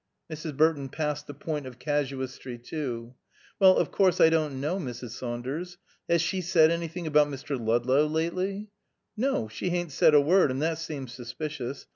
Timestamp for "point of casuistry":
1.35-2.57